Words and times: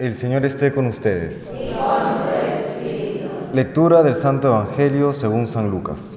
El 0.00 0.14
Señor 0.14 0.46
esté 0.46 0.72
con 0.72 0.86
ustedes. 0.86 1.52
Lectura 3.52 4.02
del 4.02 4.14
Santo 4.14 4.48
Evangelio 4.48 5.12
según 5.12 5.46
San 5.46 5.70
Lucas. 5.70 6.16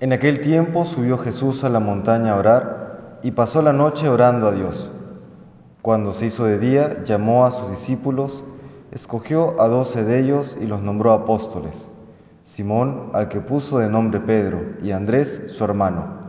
En 0.00 0.14
aquel 0.14 0.40
tiempo 0.40 0.86
subió 0.86 1.18
Jesús 1.18 1.64
a 1.64 1.68
la 1.68 1.80
montaña 1.80 2.32
a 2.32 2.36
orar 2.36 3.18
y 3.22 3.32
pasó 3.32 3.60
la 3.60 3.74
noche 3.74 4.08
orando 4.08 4.48
a 4.48 4.52
Dios. 4.52 4.90
Cuando 5.82 6.14
se 6.14 6.24
hizo 6.24 6.46
de 6.46 6.58
día, 6.58 7.04
llamó 7.04 7.44
a 7.44 7.52
sus 7.52 7.70
discípulos, 7.70 8.42
escogió 8.90 9.60
a 9.60 9.68
doce 9.68 10.02
de 10.02 10.18
ellos 10.18 10.56
y 10.58 10.64
los 10.64 10.80
nombró 10.80 11.12
apóstoles. 11.12 11.90
Simón, 12.42 13.10
al 13.12 13.28
que 13.28 13.42
puso 13.42 13.80
de 13.80 13.90
nombre 13.90 14.20
Pedro, 14.20 14.62
y 14.82 14.92
Andrés, 14.92 15.48
su 15.50 15.62
hermano, 15.62 16.24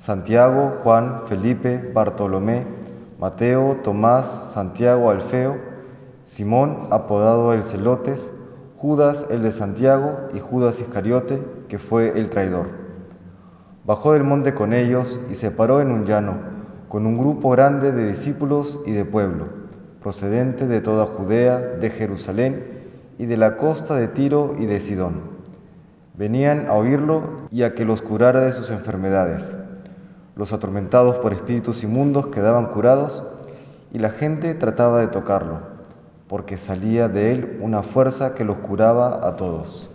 Santiago, 0.00 0.80
Juan, 0.82 1.22
Felipe, 1.26 1.92
Bartolomé, 1.94 2.75
Mateo, 3.18 3.78
Tomás, 3.82 4.50
Santiago 4.52 5.10
Alfeo, 5.10 5.56
Simón, 6.26 6.88
apodado 6.90 7.54
el 7.54 7.62
Celotes, 7.62 8.30
Judas 8.76 9.24
el 9.30 9.42
de 9.42 9.52
Santiago 9.52 10.28
y 10.34 10.40
Judas 10.40 10.80
Iscariote, 10.80 11.42
que 11.68 11.78
fue 11.78 12.18
el 12.18 12.28
traidor. 12.28 12.66
Bajó 13.86 14.12
del 14.12 14.24
monte 14.24 14.52
con 14.52 14.74
ellos 14.74 15.18
y 15.30 15.34
se 15.34 15.50
paró 15.50 15.80
en 15.80 15.90
un 15.90 16.04
llano, 16.04 16.34
con 16.88 17.06
un 17.06 17.16
grupo 17.16 17.50
grande 17.50 17.90
de 17.92 18.06
discípulos 18.06 18.80
y 18.84 18.92
de 18.92 19.04
pueblo, 19.06 19.46
procedente 20.02 20.66
de 20.66 20.80
toda 20.82 21.06
Judea, 21.06 21.58
de 21.58 21.88
Jerusalén 21.88 22.82
y 23.18 23.24
de 23.24 23.36
la 23.38 23.56
costa 23.56 23.94
de 23.94 24.08
Tiro 24.08 24.56
y 24.58 24.66
de 24.66 24.78
Sidón. 24.80 25.36
Venían 26.14 26.66
a 26.68 26.74
oírlo 26.74 27.22
y 27.50 27.62
a 27.62 27.74
que 27.74 27.86
los 27.86 28.02
curara 28.02 28.42
de 28.42 28.52
sus 28.52 28.70
enfermedades. 28.70 29.56
Los 30.36 30.52
atormentados 30.52 31.16
por 31.16 31.32
espíritus 31.32 31.82
inmundos 31.82 32.26
quedaban 32.26 32.66
curados 32.66 33.22
y 33.90 33.98
la 33.98 34.10
gente 34.10 34.52
trataba 34.52 35.00
de 35.00 35.06
tocarlo, 35.06 35.60
porque 36.28 36.58
salía 36.58 37.08
de 37.08 37.32
él 37.32 37.58
una 37.62 37.82
fuerza 37.82 38.34
que 38.34 38.44
los 38.44 38.58
curaba 38.58 39.26
a 39.26 39.36
todos. 39.36 39.88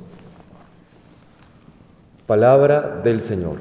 Palabra 2.25 2.81
del 3.03 3.22
Señor. 3.22 3.58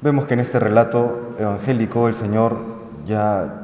Vemos 0.00 0.26
que 0.26 0.34
en 0.34 0.40
este 0.40 0.60
relato 0.60 1.34
evangélico 1.38 2.06
el 2.06 2.14
Señor 2.14 2.56
ya 3.04 3.61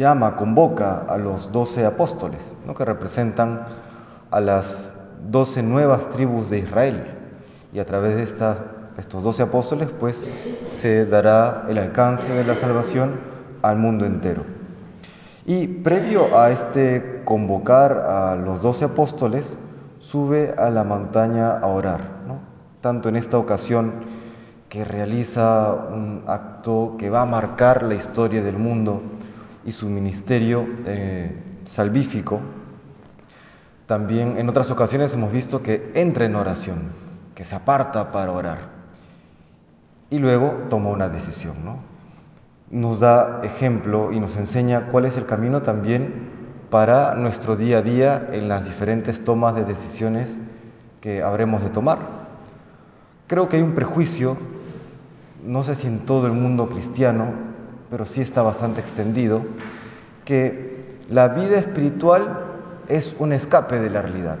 llama, 0.00 0.34
convoca 0.34 1.04
a 1.08 1.18
los 1.18 1.52
doce 1.52 1.84
apóstoles, 1.84 2.54
¿no? 2.66 2.74
que 2.74 2.84
representan 2.84 3.66
a 4.30 4.40
las 4.40 4.92
doce 5.30 5.62
nuevas 5.62 6.08
tribus 6.10 6.50
de 6.50 6.58
Israel. 6.58 7.04
Y 7.72 7.78
a 7.78 7.86
través 7.86 8.16
de 8.16 8.22
estos 8.98 9.22
doce 9.22 9.42
apóstoles, 9.42 9.88
pues, 10.00 10.24
se 10.66 11.06
dará 11.06 11.66
el 11.68 11.78
alcance 11.78 12.32
de 12.32 12.44
la 12.44 12.56
salvación 12.56 13.20
al 13.62 13.76
mundo 13.76 14.06
entero. 14.06 14.42
Y 15.46 15.66
previo 15.66 16.36
a 16.36 16.50
este 16.50 17.22
convocar 17.24 17.92
a 17.92 18.36
los 18.36 18.62
doce 18.62 18.86
apóstoles, 18.86 19.56
sube 19.98 20.54
a 20.56 20.70
la 20.70 20.82
montaña 20.82 21.58
a 21.58 21.66
orar, 21.66 22.00
¿no? 22.26 22.38
tanto 22.80 23.10
en 23.10 23.16
esta 23.16 23.36
ocasión 23.36 23.92
que 24.70 24.84
realiza 24.84 25.74
un 25.74 26.22
acto 26.26 26.96
que 26.98 27.10
va 27.10 27.22
a 27.22 27.26
marcar 27.26 27.82
la 27.82 27.94
historia 27.94 28.42
del 28.42 28.56
mundo, 28.56 29.02
y 29.64 29.72
su 29.72 29.88
ministerio 29.88 30.66
eh, 30.86 31.34
salvífico, 31.64 32.40
también 33.86 34.38
en 34.38 34.48
otras 34.48 34.70
ocasiones 34.70 35.14
hemos 35.14 35.32
visto 35.32 35.62
que 35.62 35.90
entra 35.94 36.24
en 36.24 36.36
oración, 36.36 36.92
que 37.34 37.44
se 37.44 37.54
aparta 37.54 38.12
para 38.12 38.32
orar 38.32 38.80
y 40.10 40.18
luego 40.18 40.66
toma 40.68 40.90
una 40.90 41.08
decisión. 41.08 41.54
¿no? 41.64 41.78
Nos 42.70 43.00
da 43.00 43.40
ejemplo 43.42 44.12
y 44.12 44.20
nos 44.20 44.36
enseña 44.36 44.86
cuál 44.88 45.06
es 45.06 45.16
el 45.16 45.26
camino 45.26 45.62
también 45.62 46.30
para 46.68 47.14
nuestro 47.14 47.56
día 47.56 47.78
a 47.78 47.82
día 47.82 48.28
en 48.32 48.48
las 48.48 48.64
diferentes 48.64 49.24
tomas 49.24 49.54
de 49.54 49.64
decisiones 49.64 50.38
que 51.00 51.22
habremos 51.22 51.62
de 51.62 51.70
tomar. 51.70 51.98
Creo 53.26 53.48
que 53.48 53.56
hay 53.56 53.62
un 53.62 53.72
prejuicio, 53.72 54.36
no 55.44 55.62
sé 55.62 55.74
si 55.74 55.86
en 55.86 56.00
todo 56.00 56.26
el 56.26 56.32
mundo 56.32 56.68
cristiano, 56.68 57.32
pero 57.90 58.06
sí 58.06 58.20
está 58.20 58.42
bastante 58.42 58.80
extendido, 58.80 59.42
que 60.24 60.80
la 61.10 61.28
vida 61.28 61.58
espiritual 61.58 62.46
es 62.88 63.16
un 63.18 63.32
escape 63.32 63.80
de 63.80 63.90
la 63.90 64.02
realidad, 64.02 64.38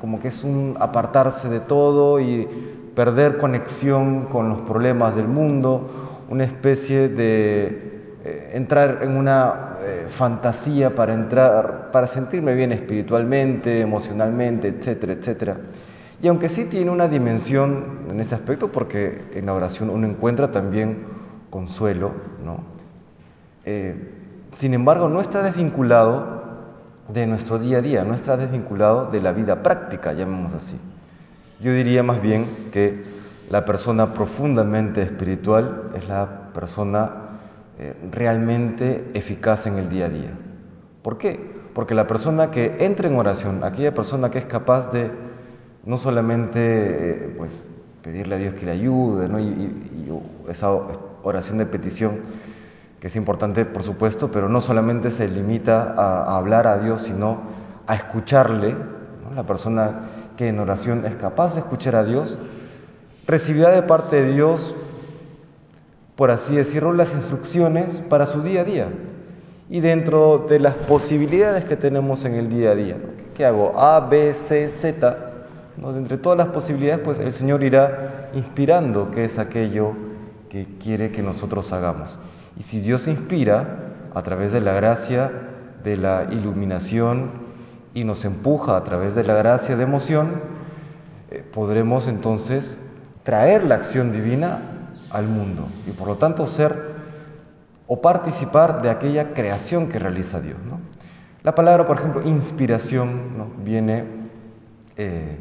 como 0.00 0.18
que 0.20 0.28
es 0.28 0.44
un 0.44 0.76
apartarse 0.80 1.48
de 1.48 1.60
todo 1.60 2.20
y 2.20 2.48
perder 2.94 3.36
conexión 3.36 4.26
con 4.26 4.48
los 4.48 4.60
problemas 4.60 5.14
del 5.14 5.28
mundo, 5.28 5.88
una 6.30 6.44
especie 6.44 7.08
de 7.08 8.16
eh, 8.24 8.50
entrar 8.54 9.00
en 9.02 9.16
una 9.16 9.76
eh, 9.82 10.06
fantasía 10.08 10.94
para 10.94 11.14
entrar, 11.14 11.90
para 11.92 12.06
sentirme 12.06 12.54
bien 12.54 12.72
espiritualmente, 12.72 13.80
emocionalmente, 13.80 14.68
etcétera, 14.68 15.12
etcétera. 15.12 15.56
Y 16.22 16.28
aunque 16.28 16.48
sí 16.48 16.64
tiene 16.64 16.90
una 16.90 17.08
dimensión 17.08 18.06
en 18.10 18.20
este 18.20 18.34
aspecto, 18.34 18.72
porque 18.72 19.22
en 19.34 19.46
la 19.46 19.54
oración 19.54 19.90
uno 19.90 20.06
encuentra 20.06 20.50
también 20.50 21.04
consuelo, 21.50 22.12
¿no? 22.44 22.75
Eh, 23.66 23.94
sin 24.52 24.74
embargo, 24.74 25.08
no 25.08 25.20
está 25.20 25.42
desvinculado 25.42 26.36
de 27.08 27.26
nuestro 27.26 27.58
día 27.58 27.78
a 27.78 27.82
día, 27.82 28.04
no 28.04 28.14
está 28.14 28.36
desvinculado 28.36 29.10
de 29.10 29.20
la 29.20 29.32
vida 29.32 29.62
práctica, 29.62 30.12
llamemos 30.12 30.54
así. 30.54 30.78
Yo 31.60 31.72
diría 31.72 32.02
más 32.02 32.22
bien 32.22 32.68
que 32.72 33.04
la 33.50 33.64
persona 33.64 34.14
profundamente 34.14 35.02
espiritual 35.02 35.90
es 35.96 36.08
la 36.08 36.52
persona 36.52 37.12
eh, 37.78 37.94
realmente 38.12 39.10
eficaz 39.14 39.66
en 39.66 39.78
el 39.78 39.88
día 39.88 40.06
a 40.06 40.10
día. 40.10 40.30
¿Por 41.02 41.18
qué? 41.18 41.38
Porque 41.74 41.94
la 41.94 42.06
persona 42.06 42.50
que 42.50 42.76
entra 42.84 43.08
en 43.08 43.16
oración, 43.16 43.64
aquella 43.64 43.94
persona 43.94 44.30
que 44.30 44.38
es 44.38 44.46
capaz 44.46 44.92
de 44.92 45.10
no 45.84 45.96
solamente 45.96 46.60
eh, 46.60 47.34
pues, 47.36 47.68
pedirle 48.02 48.36
a 48.36 48.38
Dios 48.38 48.54
que 48.54 48.66
le 48.66 48.72
ayude, 48.72 49.28
¿no? 49.28 49.40
y 49.40 49.72
esa 50.48 50.72
oración 51.22 51.58
de 51.58 51.66
petición, 51.66 52.20
que 53.00 53.08
es 53.08 53.16
importante, 53.16 53.64
por 53.64 53.82
supuesto, 53.82 54.30
pero 54.30 54.48
no 54.48 54.60
solamente 54.60 55.10
se 55.10 55.28
limita 55.28 55.94
a, 55.96 56.36
hablar 56.36 56.66
a 56.66 56.78
Dios, 56.78 57.02
sino 57.02 57.40
a 57.86 57.94
escucharle. 57.94 58.74
La 59.34 59.44
persona 59.44 60.00
que 60.36 60.48
en 60.48 60.58
oración 60.58 61.04
es 61.04 61.14
capaz 61.16 61.54
de 61.54 61.60
escuchar 61.60 61.94
a 61.94 62.04
Dios, 62.04 62.38
recibirá 63.26 63.70
de 63.70 63.82
parte 63.82 64.22
de 64.24 64.32
Dios, 64.32 64.74
por 66.14 66.30
así 66.30 66.56
decirlo, 66.56 66.92
las 66.92 67.12
instrucciones 67.12 68.00
para 68.08 68.26
su 68.26 68.42
día 68.42 68.62
a 68.62 68.64
día. 68.64 68.88
Y 69.68 69.80
dentro 69.80 70.46
de 70.48 70.60
las 70.60 70.74
posibilidades 70.74 71.64
que 71.64 71.76
tenemos 71.76 72.24
en 72.24 72.34
el 72.34 72.48
día 72.48 72.70
a 72.70 72.74
día, 72.74 72.96
¿qué 73.34 73.44
hago? 73.44 73.78
A, 73.78 74.00
B, 74.00 74.32
C, 74.32 74.70
Z. 74.70 75.18
¿no? 75.76 75.94
Entre 75.94 76.16
todas 76.16 76.38
las 76.38 76.48
posibilidades, 76.48 77.00
pues 77.04 77.18
el 77.18 77.32
Señor 77.32 77.62
irá 77.62 78.30
inspirando 78.32 79.10
qué 79.10 79.24
es 79.24 79.38
aquello 79.38 79.92
que 80.48 80.66
quiere 80.82 81.10
que 81.10 81.22
nosotros 81.22 81.72
hagamos. 81.72 82.18
Y 82.58 82.62
si 82.62 82.80
Dios 82.80 83.06
inspira 83.08 83.92
a 84.14 84.22
través 84.22 84.52
de 84.52 84.60
la 84.60 84.72
gracia 84.72 85.30
de 85.84 85.96
la 85.96 86.26
iluminación 86.30 87.30
y 87.94 88.04
nos 88.04 88.24
empuja 88.24 88.76
a 88.76 88.84
través 88.84 89.14
de 89.14 89.24
la 89.24 89.34
gracia 89.34 89.76
de 89.76 89.82
emoción, 89.84 90.40
eh, 91.30 91.44
podremos 91.52 92.06
entonces 92.08 92.78
traer 93.24 93.64
la 93.64 93.74
acción 93.74 94.12
divina 94.12 94.60
al 95.10 95.28
mundo 95.28 95.68
y 95.86 95.90
por 95.90 96.08
lo 96.08 96.16
tanto 96.16 96.46
ser 96.46 96.96
o 97.86 98.00
participar 98.00 98.82
de 98.82 98.90
aquella 98.90 99.32
creación 99.32 99.88
que 99.88 99.98
realiza 99.98 100.40
Dios. 100.40 100.56
La 101.42 101.54
palabra, 101.54 101.86
por 101.86 101.98
ejemplo, 101.98 102.22
inspiración, 102.26 103.08
eh, 104.96 105.38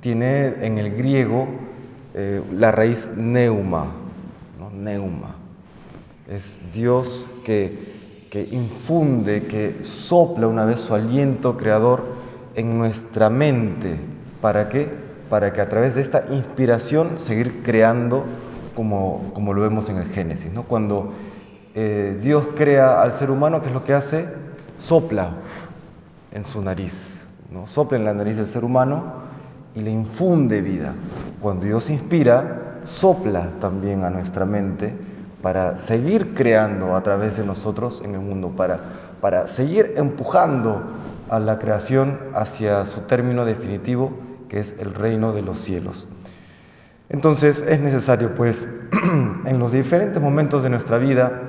tiene 0.00 0.64
en 0.64 0.78
el 0.78 0.94
griego 0.94 1.48
eh, 2.14 2.42
la 2.52 2.70
raíz 2.70 3.16
neuma, 3.16 3.86
neuma. 4.72 5.37
Es 6.28 6.60
Dios 6.74 7.26
que, 7.42 8.26
que 8.30 8.42
infunde, 8.42 9.44
que 9.44 9.82
sopla 9.82 10.46
una 10.46 10.66
vez 10.66 10.80
su 10.80 10.94
aliento 10.94 11.56
creador 11.56 12.04
en 12.54 12.76
nuestra 12.76 13.30
mente. 13.30 13.96
¿Para 14.42 14.68
qué? 14.68 14.88
Para 15.30 15.54
que 15.54 15.62
a 15.62 15.70
través 15.70 15.94
de 15.94 16.02
esta 16.02 16.26
inspiración 16.30 17.18
seguir 17.18 17.62
creando 17.62 18.26
como, 18.74 19.30
como 19.32 19.54
lo 19.54 19.62
vemos 19.62 19.88
en 19.88 19.96
el 19.96 20.06
Génesis. 20.08 20.52
¿no? 20.52 20.64
Cuando 20.64 21.12
eh, 21.74 22.18
Dios 22.22 22.46
crea 22.54 23.00
al 23.00 23.12
ser 23.12 23.30
humano, 23.30 23.62
¿qué 23.62 23.68
es 23.68 23.72
lo 23.72 23.84
que 23.84 23.94
hace? 23.94 24.28
Sopla 24.76 25.32
en 26.32 26.44
su 26.44 26.60
nariz, 26.60 27.24
¿no? 27.50 27.66
sopla 27.66 27.96
en 27.96 28.04
la 28.04 28.12
nariz 28.12 28.36
del 28.36 28.46
ser 28.46 28.64
humano 28.64 29.02
y 29.74 29.80
le 29.80 29.90
infunde 29.90 30.60
vida. 30.60 30.92
Cuando 31.40 31.64
Dios 31.64 31.88
inspira, 31.88 32.80
sopla 32.84 33.48
también 33.60 34.04
a 34.04 34.10
nuestra 34.10 34.44
mente 34.44 34.92
para 35.42 35.76
seguir 35.76 36.34
creando 36.34 36.96
a 36.96 37.02
través 37.02 37.36
de 37.36 37.44
nosotros 37.44 38.02
en 38.04 38.14
el 38.14 38.20
mundo, 38.20 38.50
para, 38.50 38.80
para 39.20 39.46
seguir 39.46 39.94
empujando 39.96 40.82
a 41.30 41.38
la 41.38 41.58
creación 41.58 42.18
hacia 42.34 42.84
su 42.86 43.02
término 43.02 43.44
definitivo, 43.44 44.12
que 44.48 44.60
es 44.60 44.74
el 44.78 44.94
reino 44.94 45.32
de 45.32 45.42
los 45.42 45.58
cielos. 45.60 46.08
Entonces 47.08 47.64
es 47.66 47.80
necesario, 47.80 48.34
pues, 48.34 48.68
en 49.44 49.58
los 49.58 49.72
diferentes 49.72 50.20
momentos 50.20 50.62
de 50.62 50.70
nuestra 50.70 50.98
vida, 50.98 51.42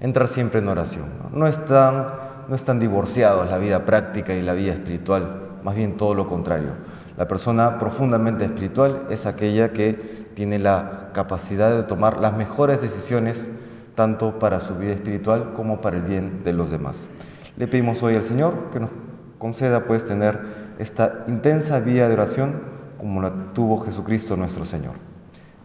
entrar 0.00 0.28
siempre 0.28 0.60
en 0.60 0.68
oración. 0.68 1.06
No, 1.32 1.46
están, 1.46 2.06
no 2.48 2.54
están 2.54 2.80
divorciados 2.80 3.48
la 3.48 3.58
vida 3.58 3.84
práctica 3.84 4.34
y 4.34 4.42
la 4.42 4.52
vida 4.52 4.72
espiritual, 4.72 5.58
más 5.62 5.74
bien 5.74 5.96
todo 5.96 6.14
lo 6.14 6.26
contrario. 6.26 6.72
La 7.18 7.26
persona 7.26 7.80
profundamente 7.80 8.44
espiritual 8.44 9.08
es 9.10 9.26
aquella 9.26 9.72
que 9.72 9.92
tiene 10.34 10.60
la 10.60 11.10
capacidad 11.12 11.76
de 11.76 11.82
tomar 11.82 12.20
las 12.20 12.36
mejores 12.36 12.80
decisiones 12.80 13.50
tanto 13.96 14.38
para 14.38 14.60
su 14.60 14.76
vida 14.76 14.92
espiritual 14.92 15.52
como 15.52 15.80
para 15.80 15.96
el 15.96 16.04
bien 16.04 16.44
de 16.44 16.52
los 16.52 16.70
demás. 16.70 17.08
Le 17.56 17.66
pedimos 17.66 18.04
hoy 18.04 18.14
al 18.14 18.22
Señor 18.22 18.70
que 18.72 18.78
nos 18.78 18.90
conceda 19.36 19.84
pues 19.84 20.04
tener 20.04 20.38
esta 20.78 21.24
intensa 21.26 21.80
vida 21.80 22.06
de 22.06 22.14
oración 22.14 22.62
como 22.98 23.20
la 23.20 23.32
tuvo 23.52 23.80
Jesucristo 23.80 24.36
nuestro 24.36 24.64
Señor. 24.64 24.94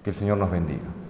Que 0.04 0.10
el 0.10 0.16
Señor 0.16 0.40
nos 0.40 0.50
bendiga. 0.50 1.03